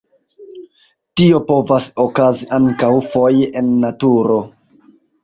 [1.19, 4.39] Tio povas okazi ankaŭ foje en naturo.